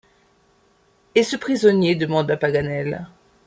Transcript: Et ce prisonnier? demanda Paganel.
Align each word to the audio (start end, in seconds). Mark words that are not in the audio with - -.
Et 1.13 1.21
ce 1.21 1.35
prisonnier? 1.35 1.93
demanda 1.93 2.35
Paganel. 2.35 3.05